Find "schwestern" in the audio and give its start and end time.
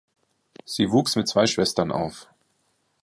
1.45-1.91